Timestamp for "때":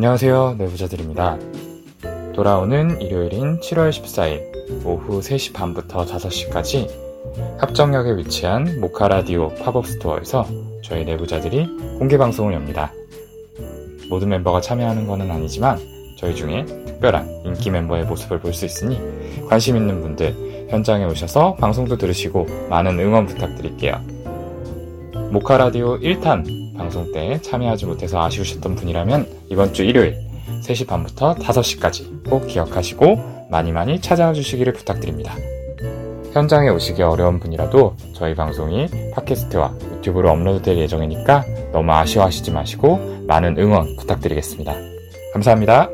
27.12-27.38